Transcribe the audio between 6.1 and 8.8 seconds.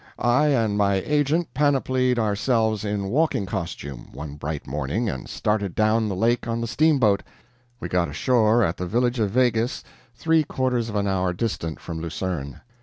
lake on the steamboat; we got ashore at